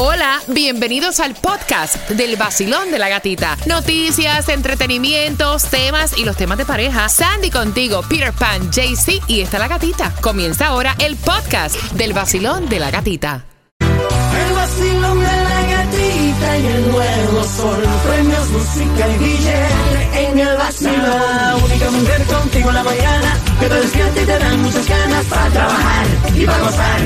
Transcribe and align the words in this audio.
Hola, 0.00 0.40
bienvenidos 0.46 1.18
al 1.18 1.34
podcast 1.34 2.08
del 2.10 2.36
vacilón 2.36 2.92
de 2.92 3.00
la 3.00 3.08
gatita. 3.08 3.56
Noticias, 3.66 4.48
entretenimientos, 4.48 5.64
temas 5.64 6.16
y 6.16 6.24
los 6.24 6.36
temas 6.36 6.56
de 6.56 6.64
pareja. 6.64 7.08
Sandy 7.08 7.50
contigo, 7.50 8.02
Peter 8.08 8.32
Pan, 8.32 8.70
JC 8.70 9.20
y 9.26 9.40
está 9.40 9.58
la 9.58 9.66
gatita. 9.66 10.14
Comienza 10.20 10.68
ahora 10.68 10.94
el 11.00 11.16
podcast 11.16 11.74
del 11.94 12.12
vacilón 12.12 12.68
de 12.68 12.78
la 12.78 12.92
gatita. 12.92 13.44
El 13.80 14.54
vacilón 14.54 15.18
de 15.18 15.26
la 15.26 15.62
gatita 15.66 16.58
y 16.58 16.66
el 16.68 16.92
nuevo 16.92 17.44
sol. 17.56 17.82
Premios, 18.08 18.50
música 18.50 19.08
y 19.08 19.18
billete 19.18 20.28
en 20.30 20.38
el 20.38 20.56
vacilón. 20.58 21.02
La 21.02 21.56
única 21.56 21.90
mujer 21.90 22.22
contigo 22.22 22.68
en 22.68 22.74
la 22.76 22.84
mañana 22.84 23.36
que 23.58 23.66
te 23.66 23.74
despierta 23.74 24.22
y 24.22 24.26
te 24.26 24.38
dan 24.38 24.62
muchas 24.62 24.88
ganas 24.88 25.24
para 25.24 25.50
trabajar 25.50 26.06
y 26.36 26.46
para 26.46 26.58
gozar. 26.60 27.00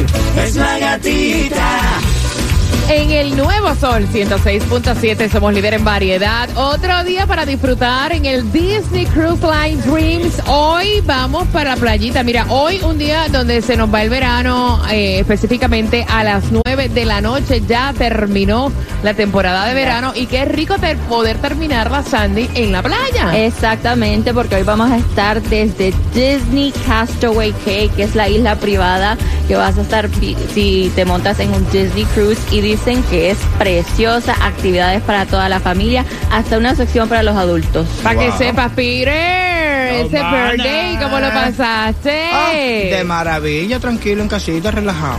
Es 0.44 0.56
la 0.56 0.78
gatita. 0.78 2.02
En 2.88 3.10
el 3.10 3.36
nuevo 3.36 3.74
Sol 3.74 4.06
106.7 4.12 5.30
somos 5.30 5.54
líder 5.54 5.74
en 5.74 5.84
variedad. 5.84 6.48
Otro 6.56 7.02
día 7.04 7.26
para 7.26 7.46
disfrutar 7.46 8.12
en 8.12 8.26
el 8.26 8.52
Disney 8.52 9.06
Cruise 9.06 9.40
Line 9.40 9.80
Dreams. 9.82 10.42
Hoy 10.46 11.00
vamos 11.06 11.46
para 11.48 11.70
la 11.70 11.76
playita. 11.76 12.22
Mira, 12.22 12.44
hoy 12.50 12.80
un 12.82 12.98
día 12.98 13.28
donde 13.30 13.62
se 13.62 13.76
nos 13.78 13.92
va 13.92 14.02
el 14.02 14.10
verano, 14.10 14.82
eh, 14.90 15.20
específicamente 15.20 16.04
a 16.08 16.22
las 16.22 16.44
9 16.50 16.90
de 16.90 17.04
la 17.06 17.22
noche. 17.22 17.62
Ya 17.66 17.94
terminó 17.96 18.70
la 19.02 19.14
temporada 19.14 19.64
de 19.66 19.74
verano 19.74 20.12
y 20.14 20.26
qué 20.26 20.44
rico 20.44 20.74
ter- 20.76 20.98
poder 20.98 21.38
terminarla, 21.38 22.02
Sandy, 22.02 22.50
en 22.54 22.72
la 22.72 22.82
playa. 22.82 23.44
Exactamente, 23.46 24.34
porque 24.34 24.56
hoy 24.56 24.64
vamos 24.64 24.90
a 24.90 24.98
estar 24.98 25.40
desde 25.40 25.94
Disney 26.14 26.72
Castaway 26.86 27.52
Cay, 27.64 27.88
que 27.90 28.02
es 28.02 28.14
la 28.14 28.28
isla 28.28 28.56
privada 28.56 29.16
que 29.48 29.56
vas 29.56 29.76
a 29.78 29.82
estar 29.82 30.08
si 30.54 30.92
te 30.94 31.04
montas 31.04 31.40
en 31.40 31.52
un 31.54 31.64
Disney 31.70 32.04
Cruise 32.14 32.38
y 32.52 32.60
dicen 32.72 33.02
que 33.10 33.30
es 33.30 33.38
preciosa, 33.58 34.34
actividades 34.40 35.02
para 35.02 35.26
toda 35.26 35.46
la 35.50 35.60
familia, 35.60 36.06
hasta 36.30 36.56
una 36.56 36.74
sección 36.74 37.06
para 37.06 37.22
los 37.22 37.36
adultos. 37.36 37.86
Para 38.02 38.18
que 38.18 38.32
sepas, 38.32 38.72
Peter, 38.72 40.06
ese 40.06 40.22
birthday, 40.22 40.96
¿cómo 40.96 41.20
lo 41.20 41.28
pasaste? 41.28 42.30
Ah, 42.32 42.50
de 42.54 43.04
maravilla, 43.04 43.78
tranquilo, 43.78 44.22
en 44.22 44.28
casita, 44.28 44.70
relajado. 44.70 45.18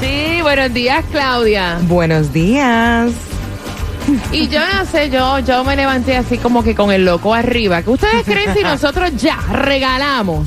sí, 0.00 0.40
buenos 0.42 0.72
días, 0.72 1.04
Claudia. 1.10 1.78
Buenos 1.82 2.32
días. 2.32 3.10
Y 4.30 4.46
yo 4.46 4.60
no 4.60 4.84
sé, 4.84 5.10
yo, 5.10 5.40
yo 5.40 5.64
me 5.64 5.74
levanté 5.74 6.16
así 6.16 6.38
como 6.38 6.62
que 6.62 6.76
con 6.76 6.92
el 6.92 7.04
loco 7.04 7.34
arriba. 7.34 7.82
¿Qué 7.82 7.90
ustedes 7.90 8.24
creen 8.24 8.54
si 8.54 8.62
nosotros 8.62 9.10
ya 9.16 9.38
regalamos? 9.50 10.46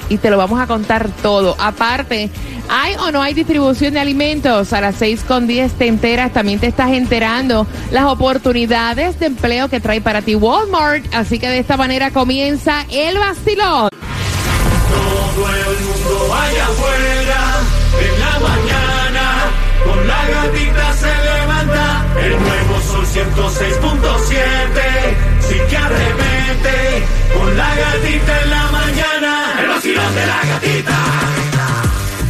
y 0.08 0.18
te 0.18 0.30
lo 0.30 0.38
vamos 0.38 0.60
a 0.60 0.66
contar 0.66 1.08
todo. 1.22 1.56
Aparte, 1.58 2.30
¿hay 2.68 2.94
o 2.96 3.10
no 3.10 3.22
hay 3.22 3.34
distribución 3.34 3.94
de 3.94 4.00
alimentos? 4.00 4.72
A 4.72 4.80
las 4.80 4.96
6 4.96 5.24
con 5.24 5.46
10 5.46 5.72
te 5.72 5.86
enteras, 5.86 6.32
también 6.32 6.58
te 6.58 6.66
estás 6.66 6.90
enterando 6.90 7.66
las 7.90 8.04
oportunidades 8.04 9.18
de 9.20 9.26
empleo 9.26 9.68
que 9.68 9.80
trae 9.80 10.00
para 10.00 10.22
ti 10.22 10.34
Walmart. 10.34 11.04
Así 11.14 11.38
que 11.38 11.48
de 11.48 11.58
esta 11.58 11.76
manera 11.76 12.10
comienza 12.10 12.86
el 12.90 13.18
vacilón. 13.18 13.88
Todo 13.90 15.48
el 15.48 15.80
mundo 15.84 16.28
vaya 16.30 16.64
afuera 16.64 17.60
en 18.00 18.20
la 18.20 18.38
mañana. 18.48 18.88
Con 19.84 20.06
la 20.06 20.28
gatita 20.28 20.92
se 20.94 21.06
levanta 21.06 22.06
el 22.20 22.30
nuevo 22.30 22.80
sol 22.82 23.06
106.7. 23.06 24.07
la 30.42 30.48
gatita. 30.48 30.94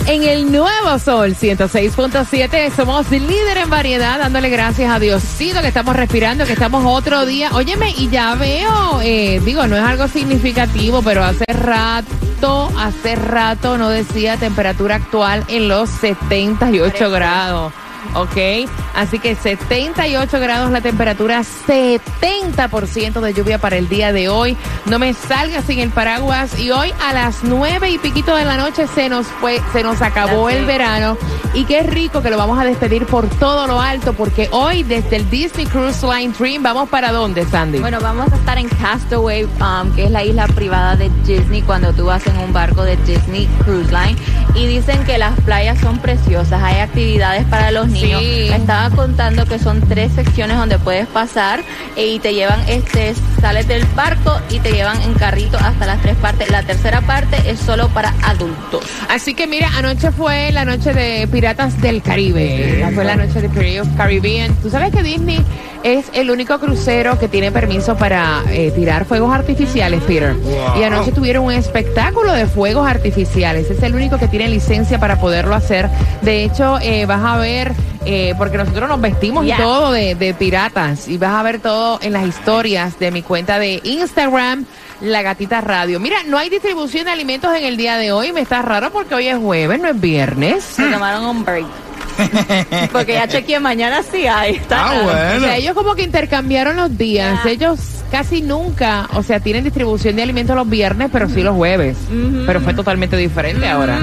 En 0.07 0.23
el 0.23 0.51
nuevo 0.51 0.99
Sol 0.99 1.35
106.7 1.35 2.75
somos 2.75 3.11
líder 3.11 3.59
en 3.59 3.69
variedad, 3.69 4.19
dándole 4.19 4.49
gracias 4.49 4.91
a 4.91 4.99
Diosito 4.99 5.61
que 5.61 5.69
estamos 5.69 5.95
respirando, 5.95 6.47
que 6.47 6.55
estamos 6.55 6.83
otro 6.87 7.27
día. 7.27 7.51
Óyeme, 7.53 7.91
y 7.91 8.09
ya 8.09 8.35
veo, 8.35 9.03
eh, 9.03 9.41
digo, 9.45 9.67
no 9.67 9.77
es 9.77 9.83
algo 9.83 10.09
significativo, 10.09 11.03
pero 11.03 11.25
hace 11.25 11.45
rato, 11.53 12.73
hace 12.79 13.17
rato 13.17 13.77
no 13.77 13.91
decía 13.91 14.39
temperatura 14.39 14.95
actual 14.95 15.45
en 15.49 15.69
los 15.69 15.91
78 15.91 17.11
grados. 17.11 17.75
¿ok? 18.15 18.69
Así 18.99 19.21
que 19.21 19.37
78 19.37 20.41
grados 20.41 20.73
la 20.73 20.81
temperatura, 20.81 21.43
70% 21.43 23.21
de 23.21 23.33
lluvia 23.33 23.59
para 23.59 23.77
el 23.77 23.89
día 23.89 24.13
de 24.13 24.29
hoy. 24.29 24.57
No 24.87 24.99
me 24.99 25.15
salga 25.15 25.63
sin 25.63 25.79
el 25.79 25.91
paraguas 25.91 26.59
y 26.59 26.73
hoy 26.73 26.93
a 27.01 27.13
las 27.13 27.45
9 27.45 27.91
y 27.91 27.99
piquito 27.99 28.35
de 28.35 28.45
la 28.45 28.57
noche 28.57 28.89
se 28.89 29.09
nos 29.09 29.29
fue, 29.29 29.63
se 29.73 29.85
nos 29.85 30.03
acabó 30.03 30.51
el 30.51 30.65
verano 30.65 31.17
y 31.55 31.65
qué 31.65 31.85
rico 31.85 32.23
que 32.23 32.31
lo 32.31 32.37
vamos 32.37 32.59
a 32.59 32.65
despedir 32.65 33.07
por 33.07 33.29
todo 33.29 33.69
lo 33.69 33.81
alto 33.81 34.15
porque 34.15 34.49
hoy 34.51 34.83
desde 34.83 35.17
el 35.17 35.31
Disney 35.31 35.67
Cruise 35.67 36.03
Line 36.03 36.35
Dream 36.37 36.65
vamos 36.65 36.89
para 36.89 37.13
dónde, 37.13 37.47
Sandy? 37.47 37.79
Bueno, 37.79 38.01
vamos 38.01 38.33
a 38.33 38.37
estar 38.37 38.59
en 38.59 38.69
Castaway, 38.69 39.45
um, 39.45 39.95
que 39.95 40.05
es 40.07 40.11
la 40.11 40.25
isla 40.25 40.49
privada 40.49 40.97
de 40.97 41.09
Disney, 41.25 41.63
cuando 41.63 41.93
tú 41.93 42.07
vas 42.07 42.27
en 42.27 42.37
un 42.39 42.53
barco 42.53 42.83
de 42.83 42.97
Disney 42.99 43.49
Cruise 43.65 43.93
Line. 43.93 44.17
Y 44.55 44.67
dicen 44.67 45.05
que 45.05 45.19
las 45.19 45.39
playas 45.41 45.79
son 45.81 45.99
preciosas, 45.99 46.61
hay 46.63 46.81
actividades 46.81 47.45
para 47.47 47.71
los 47.71 47.89
niños. 47.89 48.21
Sí. 48.21 48.49
Estaba 48.89 49.03
contando 49.03 49.45
que 49.45 49.59
son 49.59 49.81
tres 49.89 50.13
secciones 50.13 50.57
donde 50.57 50.79
puedes 50.79 51.07
pasar 51.07 51.61
eh, 51.97 52.15
y 52.15 52.19
te 52.19 52.35
llevan, 52.35 52.61
este, 52.69 53.15
sales 53.41 53.69
del 53.69 53.85
barco 53.95 54.39
y 54.51 54.61
te 54.61 54.73
llevan 54.73 55.01
en 55.03 55.15
carrito 55.15 55.57
hasta 55.59 55.87
las 55.87 56.01
tres 56.01 56.17
partes. 56.17 56.51
La 56.51 56.63
tercera 56.63 57.01
parte 57.03 57.37
es 57.47 57.59
solo 57.59 57.89
para 57.89 58.15
adultos. 58.23 58.85
Así 59.09 59.35
que 59.35 59.47
mira, 59.47 59.69
anoche 59.77 60.11
fue 60.11 60.51
la 60.53 60.65
noche 60.65 60.93
de 60.93 61.27
Piratas 61.29 61.81
del 61.81 62.03
Caribe. 62.03 62.87
Fue 62.95 63.05
la 63.05 63.17
noche 63.17 63.41
de 63.41 63.49
Pirates 63.49 63.81
of 63.81 63.97
Caribbean. 63.97 64.55
Tú 64.63 64.71
sabes 64.71 64.93
que 64.93 65.03
Disney 65.03 65.45
es 65.83 66.07
el 66.13 66.31
único 66.31 66.59
crucero 66.59 67.19
que 67.19 67.29
tiene 67.29 67.53
permiso 67.53 67.97
para 67.97 68.43
eh, 68.51 68.71
tirar 68.73 69.05
fuegos 69.05 69.35
artificiales, 69.35 70.03
Peter. 70.03 70.35
Wow. 70.35 70.81
Y 70.81 70.85
anoche 70.85 71.13
tuvieron 71.13 71.45
un 71.45 71.53
espectáculo 71.53 72.33
de 72.33 72.47
fuegos 72.47 72.89
artificiales. 72.89 73.71
Es 73.71 73.83
el 73.83 73.95
único 73.95 74.19
que 74.19 74.29
tiene 74.29 74.49
licencia 74.49 74.99
para 74.99 75.21
poderlo 75.21 75.55
hacer. 75.55 75.89
De 76.23 76.45
hecho, 76.45 76.79
eh, 76.81 77.07
vas 77.07 77.25
a 77.25 77.37
ver, 77.39 77.73
eh, 78.05 78.35
porque 78.37 78.59
nosotros 78.59 78.89
nos 78.89 79.01
vestimos 79.01 79.47
y 79.47 79.53
todo 79.53 79.93
de, 79.93 80.15
de 80.15 80.35
piratas. 80.35 81.09
Y 81.09 81.19
vas 81.19 81.35
a 81.35 81.43
ver 81.43 81.61
todo 81.61 81.99
en 82.03 82.13
las 82.13 82.27
historias 82.27 82.99
de 82.99 83.11
mi 83.11 83.23
cuenta 83.23 83.59
de 83.59 83.81
Instagram. 83.85 84.67
La 85.01 85.23
Gatita 85.23 85.61
Radio. 85.61 86.01
Mira, 86.01 86.17
no 86.27 86.39
hay 86.39 86.51
distribución 86.51 87.05
de 87.05 87.13
alimentos 87.13 87.55
en 87.55 87.65
el 87.65 87.77
día 87.77 87.99
de 87.99 88.11
hoy. 88.11 88.33
Me 88.33 88.41
está 88.41 88.63
raro 88.63 88.91
porque 88.91 89.15
hoy 89.15 89.29
es 89.29 89.37
jueves, 89.37 89.79
no 89.79 89.87
es 89.87 90.01
viernes. 90.01 90.65
Se 90.65 90.91
tomaron 90.91 91.25
un 91.25 91.45
break. 91.45 91.88
Porque 92.93 93.15
ya 93.15 93.29
chequeé, 93.29 93.61
mañana 93.61 94.03
sí 94.03 94.27
hay. 94.27 94.57
Está 94.57 94.91
Ah. 94.91 95.01
O 95.01 95.05
bueno. 95.05 95.41
sea, 95.47 95.57
ellos 95.57 95.75
como 95.75 95.95
que 95.95 96.03
intercambiaron 96.03 96.77
los 96.77 96.97
días. 96.97 97.41
Ya. 97.45 97.51
Ellos 97.51 97.79
casi 98.11 98.43
nunca, 98.43 99.09
o 99.15 99.23
sea, 99.23 99.41
tienen 99.41 99.65
distribución 99.65 100.17
de 100.17 100.23
alimentos 100.23 100.57
los 100.57 100.69
viernes, 100.69 101.11
pero 101.13 101.29
sí 101.29 101.43
los 101.43 101.55
jueves. 101.57 101.97
Pero 102.47 102.61
fue 102.61 102.75
totalmente 102.75 103.17
diferente 103.17 103.69
ahora. 103.69 104.01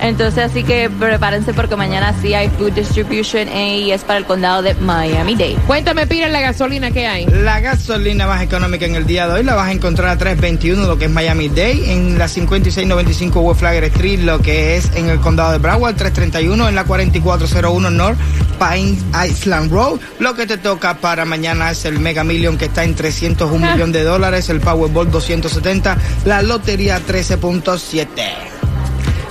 Entonces, 0.00 0.44
así 0.44 0.64
que 0.64 0.90
prepárense 0.90 1.52
porque 1.54 1.76
mañana 1.76 2.14
sí 2.20 2.34
hay 2.34 2.48
food 2.48 2.72
distribution 2.72 3.48
y 3.48 3.92
es 3.92 4.02
para 4.02 4.18
el 4.18 4.24
condado 4.24 4.62
de 4.62 4.74
Miami-Dade. 4.74 5.56
Cuéntame, 5.66 6.06
Pira, 6.06 6.28
la 6.28 6.40
gasolina 6.40 6.90
que 6.90 7.06
hay. 7.06 7.26
La 7.26 7.60
gasolina 7.60 8.26
más 8.26 8.42
económica 8.42 8.86
en 8.86 8.96
el 8.96 9.06
día 9.06 9.26
de 9.26 9.34
hoy 9.34 9.44
la 9.44 9.54
vas 9.54 9.68
a 9.68 9.72
encontrar 9.72 10.08
a 10.08 10.18
321, 10.18 10.86
lo 10.86 10.98
que 10.98 11.04
es 11.06 11.10
Miami 11.10 11.48
Day, 11.48 11.90
en 11.90 12.18
la 12.18 12.28
5695 12.28 13.40
West 13.40 13.60
Flagler 13.60 13.84
Street, 13.84 14.20
lo 14.20 14.40
que 14.40 14.76
es 14.76 14.90
en 14.94 15.08
el 15.08 15.20
condado 15.20 15.52
de 15.52 15.58
Broward, 15.58 15.94
331 15.94 16.68
en 16.68 16.74
la 16.74 16.84
4401 16.84 17.90
North 17.90 18.18
Pine 18.58 18.98
Island 19.28 19.70
Road. 19.72 20.00
Lo 20.18 20.34
que 20.34 20.46
te 20.46 20.58
toca 20.58 20.94
para 20.94 21.24
mañana 21.24 21.70
es 21.70 21.84
el 21.84 21.98
Mega 21.98 22.24
Million 22.24 22.56
que 22.56 22.66
está 22.66 22.84
en 22.84 22.94
301 23.36 23.66
Ah. 23.66 23.72
millones 23.74 23.94
de 23.94 24.04
dólares, 24.04 24.48
el 24.50 24.60
Powerball 24.60 25.10
270, 25.10 25.96
la 26.24 26.42
lotería 26.42 27.00
13.7. 27.00 28.06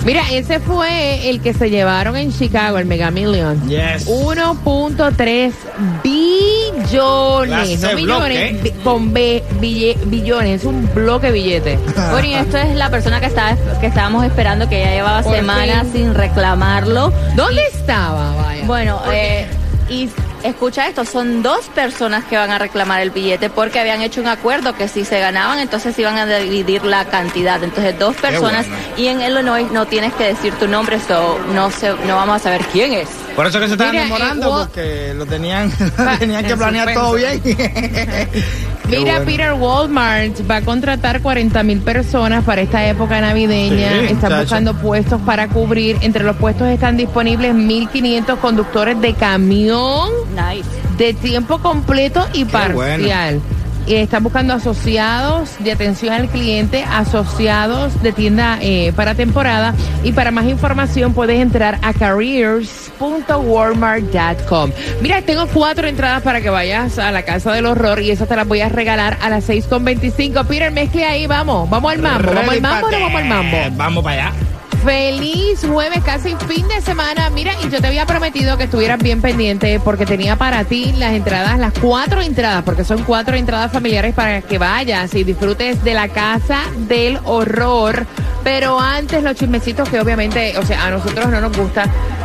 Mira, 0.04 0.22
ese 0.32 0.58
fue 0.58 1.28
el 1.30 1.40
que 1.40 1.54
se 1.54 1.70
llevaron 1.70 2.16
en 2.16 2.36
Chicago, 2.36 2.76
el 2.78 2.86
Mega 2.86 3.12
Million. 3.12 3.68
Yes. 3.68 4.08
1.3 4.08 5.52
billones, 6.02 7.80
no 7.80 7.92
millones, 7.94 8.52
bloque. 8.62 8.74
con 8.82 9.12
B, 9.12 9.44
bille- 9.60 9.96
billones, 10.06 10.60
es 10.62 10.66
un 10.66 10.92
bloque 10.92 11.28
de 11.28 11.32
billete. 11.32 11.78
Bueno, 12.10 12.26
y 12.26 12.34
esto 12.34 12.58
es 12.58 12.74
la 12.74 12.90
persona 12.90 13.20
que, 13.20 13.26
estaba, 13.26 13.56
que 13.80 13.86
estábamos 13.86 14.24
esperando, 14.24 14.68
que 14.68 14.80
ya 14.80 14.90
llevaba 14.90 15.22
Por 15.22 15.36
semanas 15.36 15.82
fin. 15.92 16.02
sin 16.06 16.14
reclamarlo. 16.14 17.12
¿Dónde 17.36 17.62
estaba? 17.72 18.34
Vaya. 18.34 18.64
Bueno, 18.66 19.00
eh, 19.12 19.46
y 19.88 20.08
escucha 20.44 20.86
esto, 20.88 21.04
son 21.04 21.42
dos 21.42 21.66
personas 21.74 22.24
que 22.24 22.36
van 22.36 22.50
a 22.50 22.58
reclamar 22.58 23.00
el 23.00 23.10
billete 23.10 23.50
porque 23.50 23.80
habían 23.80 24.02
hecho 24.02 24.20
un 24.20 24.28
acuerdo 24.28 24.74
que 24.74 24.88
si 24.88 25.04
se 25.04 25.20
ganaban, 25.20 25.58
entonces 25.58 25.98
iban 25.98 26.16
a 26.18 26.26
dividir 26.26 26.84
la 26.84 27.04
cantidad. 27.06 27.62
Entonces, 27.62 27.98
dos 27.98 28.16
personas 28.16 28.66
bueno. 28.68 28.82
y 28.96 29.06
en 29.08 29.20
Illinois 29.20 29.70
no 29.70 29.86
tienes 29.86 30.12
que 30.14 30.24
decir 30.24 30.52
tu 30.54 30.66
nombre, 30.68 30.98
so 31.00 31.38
no, 31.54 31.70
se, 31.70 31.90
no 32.06 32.16
vamos 32.16 32.36
a 32.36 32.38
saber 32.38 32.62
quién 32.72 32.92
es. 32.92 33.08
Por 33.36 33.46
eso 33.46 33.58
que 33.60 33.66
se 33.66 33.72
estaban 33.72 33.92
Mira, 33.92 34.04
eh, 34.04 34.06
demorando, 34.08 34.50
Wa- 34.50 34.64
porque 34.66 35.14
lo 35.16 35.24
tenían, 35.26 35.72
Va, 35.98 36.18
tenían 36.18 36.44
que 36.44 36.56
planear 36.56 36.92
todo 36.94 37.14
bien. 37.14 37.42
Mira, 38.88 39.12
bueno. 39.20 39.24
Peter 39.24 39.52
Walmart 39.54 40.50
va 40.50 40.56
a 40.56 40.62
contratar 40.62 41.20
40 41.22 41.62
mil 41.62 41.80
personas 41.80 42.44
para 42.44 42.60
esta 42.62 42.86
época 42.86 43.20
navideña. 43.20 44.00
Sí, 44.00 44.12
Están 44.12 44.40
buscando 44.40 44.74
puestos 44.74 45.20
para 45.22 45.48
cubrir. 45.48 45.96
Entre 46.02 46.24
los 46.24 46.36
puestos 46.36 46.68
están 46.68 46.96
disponibles 46.96 47.54
1.500 47.54 48.38
conductores 48.38 49.00
de 49.00 49.14
camión 49.14 50.10
Nice. 50.34 50.68
de 50.98 51.14
tiempo 51.14 51.58
completo 51.58 52.26
y 52.32 52.44
Qué 52.44 52.50
parcial. 52.52 53.40
Están 53.86 54.22
buscando 54.22 54.52
asociados 54.54 55.56
de 55.58 55.72
atención 55.72 56.12
al 56.12 56.28
cliente, 56.28 56.84
asociados 56.84 58.00
de 58.02 58.12
tienda 58.12 58.58
eh, 58.60 58.92
para 58.94 59.14
temporada. 59.14 59.74
Y 60.04 60.12
para 60.12 60.30
más 60.30 60.44
información 60.46 61.14
puedes 61.14 61.40
entrar 61.40 61.78
a 61.82 61.92
careers.walmart.com. 61.92 64.70
Mira, 65.00 65.22
tengo 65.22 65.46
cuatro 65.48 65.88
entradas 65.88 66.22
para 66.22 66.40
que 66.40 66.50
vayas 66.50 66.98
a 66.98 67.10
la 67.10 67.24
casa 67.24 67.52
del 67.52 67.66
horror 67.66 68.00
y 68.00 68.10
esas 68.10 68.28
te 68.28 68.36
las 68.36 68.46
voy 68.46 68.60
a 68.60 68.68
regalar 68.68 69.18
a 69.20 69.28
las 69.28 69.48
6.25. 69.48 70.46
Peter, 70.46 70.70
mezcle 70.70 71.04
ahí, 71.04 71.26
vamos. 71.26 71.68
Vamos 71.68 71.92
al 71.92 71.98
mambo. 71.98 72.32
¿Vamos 72.32 72.54
al 72.54 72.60
mambo 72.60 72.86
o 72.86 72.90
no 72.90 73.00
vamos 73.00 73.20
al 73.20 73.28
mambo? 73.28 73.56
Vamos 73.76 74.04
para 74.04 74.28
allá. 74.28 74.51
Feliz 74.84 75.64
jueves, 75.64 76.02
casi 76.04 76.34
fin 76.48 76.66
de 76.66 76.80
semana. 76.80 77.30
Mira, 77.30 77.52
y 77.64 77.70
yo 77.70 77.80
te 77.80 77.86
había 77.86 78.04
prometido 78.04 78.58
que 78.58 78.64
estuvieras 78.64 78.98
bien 78.98 79.20
pendiente 79.20 79.78
porque 79.78 80.06
tenía 80.06 80.34
para 80.34 80.64
ti 80.64 80.92
las 80.98 81.12
entradas, 81.12 81.56
las 81.58 81.72
cuatro 81.78 82.20
entradas, 82.20 82.64
porque 82.64 82.82
son 82.82 83.04
cuatro 83.04 83.36
entradas 83.36 83.70
familiares 83.70 84.12
para 84.12 84.42
que 84.42 84.58
vayas 84.58 85.14
y 85.14 85.22
disfrutes 85.22 85.84
de 85.84 85.94
la 85.94 86.08
casa 86.08 86.62
del 86.76 87.20
horror. 87.24 88.06
Pero 88.42 88.80
antes 88.80 89.22
los 89.22 89.36
chismecitos 89.36 89.88
que 89.88 90.00
obviamente, 90.00 90.58
o 90.58 90.66
sea, 90.66 90.86
a 90.86 90.90
nosotros 90.90 91.28
no 91.28 91.40
nos 91.40 91.56
gusta, 91.56 91.84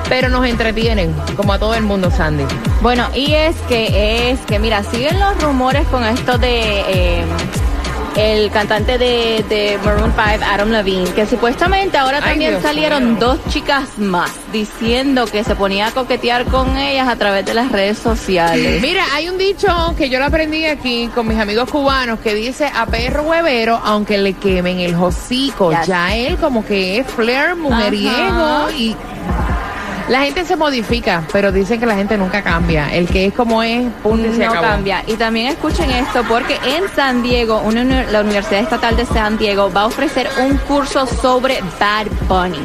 pero 0.09 0.27
nos 0.29 0.43
entretienen, 0.47 1.13
como 1.35 1.53
a 1.53 1.59
todo 1.59 1.75
el 1.75 1.83
mundo, 1.83 2.09
Sandy. 2.09 2.45
Bueno, 2.81 3.07
y 3.13 3.33
es 3.33 3.55
que, 3.67 4.31
es 4.31 4.39
que, 4.41 4.57
mira, 4.57 4.83
siguen 4.83 5.19
los 5.19 5.39
rumores 5.43 5.85
con 5.89 6.03
esto 6.03 6.39
de 6.39 6.81
eh, 6.87 7.25
el 8.17 8.49
cantante 8.51 8.97
de, 8.97 9.45
de 9.47 9.79
Maroon 9.85 10.11
5, 10.15 10.43
Adam 10.51 10.69
Levine, 10.71 11.09
que 11.11 11.25
supuestamente 11.27 11.97
ahora 11.97 12.19
también 12.19 12.61
salieron 12.61 13.11
mío. 13.11 13.17
dos 13.19 13.39
chicas 13.49 13.97
más 13.97 14.31
diciendo 14.51 15.25
que 15.27 15.43
se 15.43 15.55
ponía 15.55 15.87
a 15.87 15.91
coquetear 15.91 16.45
con 16.45 16.77
ellas 16.77 17.07
a 17.07 17.15
través 17.15 17.45
de 17.45 17.53
las 17.53 17.71
redes 17.71 17.97
sociales. 17.99 18.81
Mira, 18.81 19.03
hay 19.13 19.29
un 19.29 19.37
dicho 19.37 19.67
que 19.97 20.09
yo 20.09 20.17
lo 20.19 20.25
aprendí 20.25 20.65
aquí 20.65 21.09
con 21.13 21.27
mis 21.27 21.37
amigos 21.37 21.69
cubanos 21.69 22.19
que 22.19 22.33
dice 22.33 22.71
a 22.75 22.85
perro 22.87 23.23
huevero, 23.23 23.79
aunque 23.83 24.17
le 24.17 24.33
quemen 24.33 24.79
el 24.79 24.95
hocico. 24.95 25.71
Ya 25.71 25.83
Ya 25.85 26.15
él 26.15 26.37
como 26.37 26.65
que 26.65 26.97
es 26.99 27.07
flair, 27.07 27.55
mujeriego 27.55 28.15
Ajá. 28.15 28.71
y 28.75 28.95
la 30.09 30.21
gente 30.21 30.45
se 30.45 30.55
modifica, 30.55 31.23
pero 31.31 31.51
dicen 31.51 31.79
que 31.79 31.85
la 31.85 31.95
gente 31.95 32.17
nunca 32.17 32.41
cambia. 32.41 32.93
El 32.93 33.07
que 33.07 33.25
es 33.25 33.33
como 33.33 33.61
es, 33.61 33.91
punto 34.03 34.27
y 34.27 34.31
se 34.31 34.45
no 34.45 34.51
acabó. 34.51 34.67
cambia. 34.67 35.03
Y 35.07 35.13
también 35.15 35.47
escuchen 35.47 35.89
esto, 35.91 36.23
porque 36.27 36.59
en 36.65 36.83
San 36.95 37.21
Diego, 37.23 37.61
una 37.65 37.83
la 38.05 38.21
Universidad 38.21 38.61
Estatal 38.61 38.95
de 38.95 39.05
San 39.05 39.37
Diego 39.37 39.71
va 39.71 39.81
a 39.81 39.85
ofrecer 39.87 40.29
un 40.39 40.57
curso 40.59 41.05
sobre 41.05 41.59
Bad 41.79 42.07
Bunny. 42.27 42.59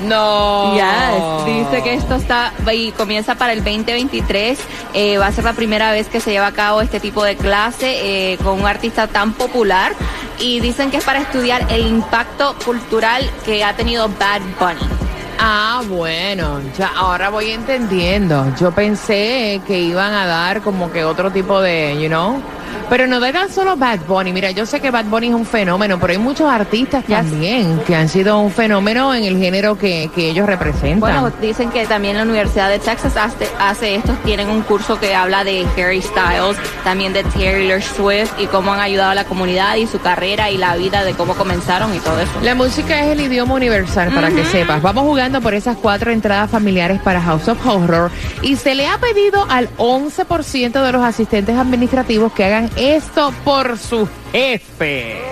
No. 0.00 0.74
Yes, 0.74 1.46
dice 1.46 1.82
que 1.82 1.94
esto 1.94 2.16
está 2.16 2.52
y 2.72 2.90
comienza 2.92 3.36
para 3.36 3.52
el 3.52 3.62
2023. 3.62 4.58
Eh, 4.92 5.18
va 5.18 5.28
a 5.28 5.32
ser 5.32 5.44
la 5.44 5.52
primera 5.52 5.92
vez 5.92 6.08
que 6.08 6.20
se 6.20 6.32
lleva 6.32 6.48
a 6.48 6.52
cabo 6.52 6.80
este 6.80 6.98
tipo 6.98 7.22
de 7.22 7.36
clase 7.36 8.32
eh, 8.32 8.38
con 8.38 8.60
un 8.60 8.66
artista 8.66 9.06
tan 9.06 9.32
popular. 9.32 9.92
Y 10.40 10.58
dicen 10.58 10.90
que 10.90 10.96
es 10.96 11.04
para 11.04 11.20
estudiar 11.20 11.64
el 11.70 11.86
impacto 11.86 12.56
cultural 12.64 13.30
que 13.44 13.62
ha 13.62 13.74
tenido 13.76 14.08
Bad 14.08 14.40
Bunny. 14.58 15.03
Ah, 15.38 15.82
bueno, 15.88 16.60
ya 16.76 16.90
ahora 16.96 17.30
voy 17.30 17.50
entendiendo. 17.50 18.54
Yo 18.58 18.72
pensé 18.72 19.60
que 19.66 19.78
iban 19.80 20.12
a 20.12 20.26
dar 20.26 20.62
como 20.62 20.90
que 20.90 21.04
otro 21.04 21.30
tipo 21.30 21.60
de, 21.60 21.96
you 22.00 22.08
know. 22.08 22.40
Pero 22.88 23.06
no 23.06 23.20
de 23.20 23.32
tan 23.32 23.50
solo 23.50 23.76
Bad 23.76 24.00
Bunny. 24.06 24.32
Mira, 24.32 24.50
yo 24.50 24.66
sé 24.66 24.80
que 24.80 24.90
Bad 24.90 25.06
Bunny 25.06 25.28
es 25.28 25.34
un 25.34 25.46
fenómeno, 25.46 25.98
pero 25.98 26.12
hay 26.12 26.18
muchos 26.18 26.50
artistas 26.50 27.04
también 27.04 27.80
que 27.86 27.94
han 27.96 28.08
sido 28.08 28.38
un 28.38 28.50
fenómeno 28.50 29.14
en 29.14 29.24
el 29.24 29.38
género 29.38 29.78
que, 29.78 30.10
que 30.14 30.30
ellos 30.30 30.46
representan. 30.46 31.00
Bueno, 31.00 31.32
dicen 31.40 31.70
que 31.70 31.86
también 31.86 32.16
la 32.16 32.22
Universidad 32.22 32.68
de 32.68 32.78
Texas 32.78 33.16
hace, 33.16 33.48
hace 33.58 33.96
estos, 33.96 34.16
tienen 34.22 34.48
un 34.48 34.62
curso 34.62 35.00
que 35.00 35.14
habla 35.14 35.44
de 35.44 35.66
Harry 35.76 36.02
Styles, 36.02 36.56
también 36.84 37.12
de 37.12 37.24
Taylor 37.24 37.82
Swift 37.82 38.32
y 38.38 38.46
cómo 38.46 38.72
han 38.72 38.80
ayudado 38.80 39.10
a 39.10 39.14
la 39.14 39.24
comunidad 39.24 39.76
y 39.76 39.86
su 39.86 40.00
carrera 40.00 40.50
y 40.50 40.58
la 40.58 40.76
vida 40.76 41.04
de 41.04 41.14
cómo 41.14 41.34
comenzaron 41.34 41.94
y 41.94 41.98
todo 41.98 42.20
eso. 42.20 42.32
La 42.42 42.54
música 42.54 43.00
es 43.00 43.06
el 43.08 43.20
idioma 43.20 43.54
universal, 43.54 44.12
para 44.14 44.30
que 44.30 44.44
sepas. 44.44 44.82
Vamos 44.82 45.04
jugando 45.04 45.40
por 45.40 45.54
esas 45.54 45.76
cuatro 45.76 46.10
entradas 46.10 46.50
familiares 46.50 47.00
para 47.00 47.20
House 47.20 47.48
of 47.48 47.66
Horror 47.66 48.10
y 48.42 48.56
se 48.56 48.74
le 48.74 48.86
ha 48.86 48.98
pedido 48.98 49.46
al 49.48 49.68
11% 49.76 50.82
de 50.82 50.92
los 50.92 51.02
asistentes 51.02 51.56
administrativos 51.56 52.32
que 52.32 52.44
hagan 52.44 52.63
esto 52.76 53.32
por 53.44 53.78
su 53.78 54.08
jefe. 54.32 55.22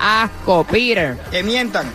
Asco, 0.00 0.64
Peter. 0.64 1.18
Que 1.30 1.42
mientan. 1.42 1.86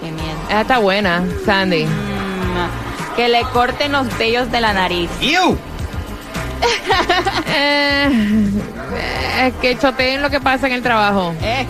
Qué 0.00 0.10
miedo. 0.10 0.36
Esa 0.48 0.60
está 0.60 0.78
buena, 0.78 1.24
Sandy. 1.44 1.86
Mm, 1.86 3.16
que 3.16 3.28
le 3.28 3.42
corten 3.52 3.92
los 3.92 4.16
vellos 4.18 4.50
de 4.50 4.60
la 4.60 4.72
nariz. 4.72 5.10
¡Iu! 5.20 5.56
Eh, 7.58 8.08
eh, 9.38 9.52
que 9.62 9.78
choteen 9.78 10.20
lo 10.22 10.28
que 10.30 10.40
pasa 10.40 10.66
en 10.66 10.72
el 10.74 10.82
trabajo. 10.82 11.32
Eh, 11.40 11.64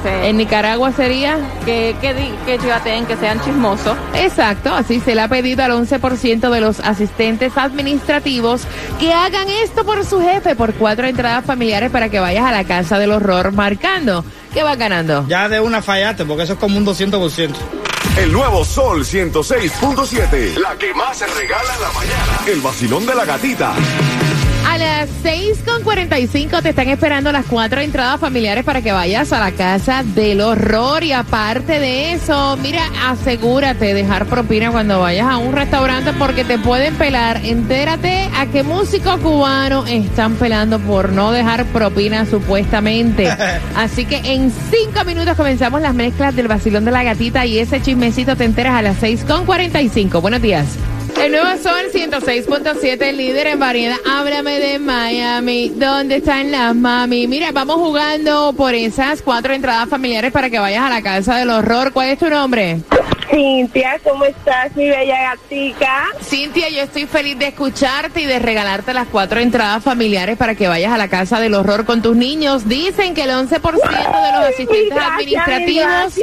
En 0.06 0.36
Nicaragua 0.36 0.92
sería. 0.92 1.38
que, 1.64 1.96
que, 2.00 2.14
que 2.44 2.58
chivateen, 2.58 3.06
que 3.06 3.16
sean 3.16 3.40
chismosos. 3.40 3.96
Exacto, 4.14 4.72
así 4.74 5.00
se 5.00 5.14
le 5.14 5.22
ha 5.22 5.28
pedido 5.28 5.64
al 5.64 5.72
11% 5.72 6.50
de 6.50 6.60
los 6.60 6.80
asistentes 6.80 7.56
administrativos 7.56 8.62
que 8.98 9.12
hagan 9.12 9.48
esto 9.48 9.84
por 9.84 10.04
su 10.04 10.20
jefe 10.20 10.54
por 10.54 10.74
cuatro 10.74 11.06
entradas 11.06 11.44
familiares 11.44 11.90
para 11.90 12.08
que 12.08 12.20
vayas 12.20 12.44
a 12.44 12.52
la 12.52 12.64
casa 12.64 12.98
del 12.98 13.12
horror 13.12 13.52
marcando. 13.52 14.24
¿Qué 14.52 14.62
va 14.62 14.76
ganando? 14.76 15.26
Ya 15.28 15.48
de 15.48 15.60
una 15.60 15.82
fallaste, 15.82 16.24
porque 16.24 16.44
eso 16.44 16.54
es 16.54 16.58
como 16.58 16.78
un 16.78 16.86
200%. 16.86 17.50
El 18.18 18.32
nuevo 18.32 18.64
Sol 18.64 19.04
106.7. 19.04 20.56
La 20.56 20.76
que 20.76 20.94
más 20.94 21.18
se 21.18 21.26
regala 21.26 21.74
en 21.74 21.82
la 21.82 21.92
mañana. 21.92 22.40
El 22.46 22.60
vacilón 22.60 23.04
de 23.04 23.14
la 23.14 23.24
gatita. 23.26 23.74
A 24.76 24.78
las 24.78 25.08
6.45 25.24 26.60
te 26.60 26.68
están 26.68 26.90
esperando 26.90 27.32
las 27.32 27.46
cuatro 27.46 27.80
entradas 27.80 28.20
familiares 28.20 28.62
para 28.62 28.82
que 28.82 28.92
vayas 28.92 29.32
a 29.32 29.40
la 29.40 29.52
casa 29.52 30.02
del 30.02 30.42
horror. 30.42 31.02
Y 31.02 31.12
aparte 31.12 31.80
de 31.80 32.12
eso, 32.12 32.58
mira, 32.58 32.82
asegúrate 33.06 33.86
de 33.86 33.94
dejar 33.94 34.26
propina 34.26 34.70
cuando 34.70 35.00
vayas 35.00 35.28
a 35.28 35.38
un 35.38 35.54
restaurante 35.54 36.12
porque 36.12 36.44
te 36.44 36.58
pueden 36.58 36.94
pelar. 36.96 37.40
Entérate 37.42 38.28
a 38.36 38.48
qué 38.48 38.64
músico 38.64 39.16
cubano 39.16 39.86
están 39.86 40.34
pelando 40.34 40.78
por 40.78 41.08
no 41.08 41.32
dejar 41.32 41.64
propina 41.64 42.26
supuestamente. 42.26 43.28
Así 43.74 44.04
que 44.04 44.18
en 44.34 44.50
cinco 44.50 45.06
minutos 45.06 45.36
comenzamos 45.36 45.80
las 45.80 45.94
mezclas 45.94 46.36
del 46.36 46.48
vacilón 46.48 46.84
de 46.84 46.90
la 46.90 47.02
gatita 47.02 47.46
y 47.46 47.60
ese 47.60 47.80
chismecito 47.80 48.36
te 48.36 48.44
enteras 48.44 48.74
a 48.74 48.82
las 48.82 49.00
6.45. 49.00 50.20
Buenos 50.20 50.42
días. 50.42 50.66
El 51.18 51.32
nuevo 51.32 51.48
Sol 51.62 51.90
106.7, 51.92 53.12
líder 53.12 53.46
en 53.46 53.58
variedad. 53.58 53.96
Háblame 54.06 54.60
de 54.60 54.78
Miami. 54.78 55.70
¿Dónde 55.70 56.16
están 56.16 56.50
las 56.50 56.74
mami? 56.74 57.26
Mira, 57.26 57.52
vamos 57.52 57.76
jugando 57.76 58.52
por 58.52 58.74
esas 58.74 59.22
cuatro 59.22 59.54
entradas 59.54 59.88
familiares 59.88 60.30
para 60.30 60.50
que 60.50 60.58
vayas 60.58 60.82
a 60.82 60.90
la 60.90 61.02
casa 61.02 61.36
del 61.36 61.50
horror. 61.50 61.92
¿Cuál 61.92 62.10
es 62.10 62.18
tu 62.18 62.28
nombre? 62.28 62.80
Cintia, 63.30 63.98
¿cómo 64.04 64.24
estás, 64.24 64.76
mi 64.76 64.88
bella 64.88 65.34
gatica? 65.34 66.04
Cintia, 66.22 66.68
yo 66.68 66.82
estoy 66.82 67.06
feliz 67.06 67.38
de 67.38 67.48
escucharte 67.48 68.20
y 68.20 68.26
de 68.26 68.38
regalarte 68.38 68.94
las 68.94 69.08
cuatro 69.08 69.40
entradas 69.40 69.82
familiares 69.82 70.36
para 70.36 70.54
que 70.54 70.68
vayas 70.68 70.92
a 70.92 70.98
la 70.98 71.08
casa 71.08 71.40
del 71.40 71.54
horror 71.54 71.84
con 71.86 72.02
tus 72.02 72.14
niños. 72.14 72.68
Dicen 72.68 73.14
que 73.14 73.22
el 73.22 73.30
11% 73.30 73.50
de 73.50 74.32
los 74.32 74.44
asistentes 74.48 74.90
gracias, 74.90 75.10
administrativos 75.10 76.14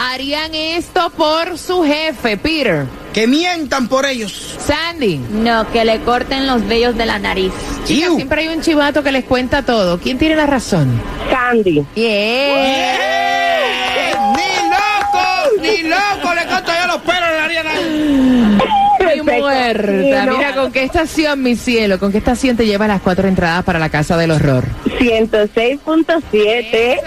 harían 0.00 0.54
esto 0.54 1.10
por 1.10 1.58
su 1.58 1.84
jefe, 1.84 2.36
Peter. 2.36 2.86
Que 3.18 3.26
mientan 3.26 3.88
por 3.88 4.06
ellos. 4.06 4.56
Sandy. 4.64 5.18
No, 5.18 5.68
que 5.72 5.84
le 5.84 5.98
corten 6.02 6.46
los 6.46 6.64
vellos 6.68 6.96
de 6.96 7.04
la 7.04 7.18
nariz. 7.18 7.52
Chicas, 7.84 8.14
siempre 8.14 8.42
hay 8.42 8.48
un 8.56 8.60
chivato 8.60 9.02
que 9.02 9.10
les 9.10 9.24
cuenta 9.24 9.64
todo. 9.64 9.98
¿Quién 9.98 10.18
tiene 10.18 10.36
la 10.36 10.46
razón? 10.46 11.02
Candy. 11.28 11.84
Yeah. 11.96 12.06
¡Eh! 12.06 12.94
¡Ni 14.36 14.70
loco! 14.70 15.24
¡Ni 15.60 15.78
loco! 15.88 16.32
Le 16.32 16.46
corto 16.46 16.70
yo 16.80 16.86
los 16.86 16.98
pelos 16.98 17.28
de 17.28 17.36
la 17.36 17.44
Ariana. 17.44 17.72
Perfecto. 18.98 19.24
muerta. 19.24 20.26
Mira, 20.36 20.54
¿con 20.54 20.70
qué 20.70 20.84
estación, 20.84 21.42
mi 21.42 21.56
cielo? 21.56 21.98
¿Con 21.98 22.12
qué 22.12 22.18
estación 22.18 22.56
te 22.56 22.66
lleva 22.66 22.86
las 22.86 23.02
cuatro 23.02 23.26
entradas 23.26 23.64
para 23.64 23.80
la 23.80 23.88
Casa 23.88 24.16
del 24.16 24.30
Horror? 24.30 24.62
106.7. 25.00 27.00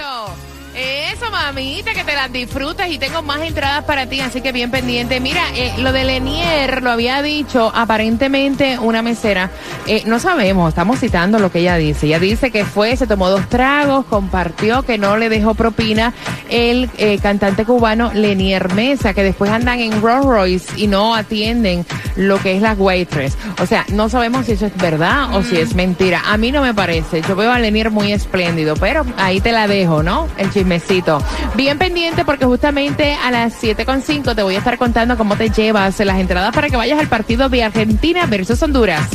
Eso. 1.21 1.31
Mamita, 1.51 1.93
que 1.93 2.03
te 2.03 2.13
las 2.13 2.31
disfrutas 2.31 2.89
y 2.89 2.97
tengo 2.97 3.23
más 3.23 3.41
entradas 3.41 3.83
para 3.83 4.07
ti, 4.07 4.21
así 4.21 4.41
que 4.41 4.51
bien 4.51 4.71
pendiente. 4.71 5.19
Mira, 5.19 5.41
eh, 5.55 5.73
lo 5.79 5.91
de 5.91 6.05
Lenier 6.05 6.81
lo 6.81 6.91
había 6.91 7.21
dicho 7.21 7.71
aparentemente 7.75 8.79
una 8.79 9.01
mesera. 9.01 9.51
Eh, 9.85 10.03
no 10.05 10.19
sabemos, 10.19 10.69
estamos 10.69 10.99
citando 10.99 11.39
lo 11.39 11.51
que 11.51 11.59
ella 11.59 11.75
dice. 11.75 12.05
Ella 12.05 12.19
dice 12.19 12.51
que 12.51 12.63
fue, 12.63 12.95
se 12.95 13.07
tomó 13.07 13.29
dos 13.29 13.49
tragos, 13.49 14.05
compartió 14.05 14.83
que 14.83 14.97
no 14.97 15.17
le 15.17 15.27
dejó 15.27 15.55
propina 15.55 16.13
el 16.49 16.89
eh, 16.97 17.19
cantante 17.21 17.65
cubano 17.65 18.11
Lenier 18.13 18.73
Mesa, 18.73 19.13
que 19.13 19.23
después 19.23 19.51
andan 19.51 19.79
en 19.79 20.01
Rolls 20.01 20.25
Royce 20.25 20.71
y 20.77 20.87
no 20.87 21.15
atienden 21.15 21.85
lo 22.15 22.39
que 22.39 22.55
es 22.55 22.61
las 22.61 22.77
waitress. 22.79 23.37
O 23.61 23.65
sea, 23.65 23.85
no 23.91 24.07
sabemos 24.07 24.45
si 24.45 24.53
eso 24.53 24.67
es 24.67 24.77
verdad 24.77 25.35
o 25.35 25.43
si 25.43 25.57
es 25.57 25.75
mentira. 25.75 26.21
A 26.27 26.37
mí 26.37 26.51
no 26.51 26.61
me 26.61 26.73
parece. 26.73 27.21
Yo 27.21 27.35
veo 27.35 27.51
a 27.51 27.59
Lenier 27.59 27.91
muy 27.91 28.13
espléndido, 28.13 28.75
pero 28.75 29.05
ahí 29.17 29.41
te 29.41 29.51
la 29.51 29.67
dejo, 29.67 30.01
¿no? 30.01 30.29
El 30.37 30.49
chismecito. 30.51 31.10
Bien 31.55 31.77
pendiente 31.77 32.25
porque 32.25 32.45
justamente 32.45 33.13
a 33.13 33.31
las 33.31 33.61
7.5 33.61 34.35
te 34.35 34.43
voy 34.43 34.55
a 34.55 34.59
estar 34.59 34.77
contando 34.77 35.17
cómo 35.17 35.35
te 35.35 35.49
llevas 35.49 35.99
las 35.99 36.17
entradas 36.17 36.53
para 36.53 36.69
que 36.69 36.77
vayas 36.77 36.99
al 36.99 37.07
partido 37.07 37.49
de 37.49 37.63
Argentina 37.63 38.25
versus 38.25 38.61
Honduras. 38.61 39.07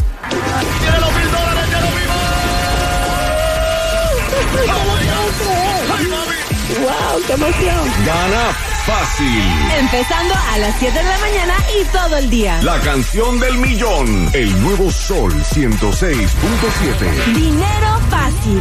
¡Wow! 6.81 7.23
¡Qué 7.27 7.33
emoción! 7.33 7.93
Gana 8.05 8.53
fácil. 8.87 9.43
Empezando 9.81 10.35
a 10.35 10.59
las 10.59 10.75
7 10.79 10.97
de 10.97 11.05
la 11.05 11.19
mañana 11.19 11.55
y 11.81 11.85
todo 11.87 12.17
el 12.19 12.31
día. 12.31 12.61
La 12.63 12.79
canción 12.81 13.41
del 13.41 13.59
millón. 13.59 14.31
El 14.33 14.63
nuevo 14.63 14.91
Sol 14.91 15.33
106.7. 15.33 17.35
Dinero 17.35 18.01
fácil. 18.11 18.61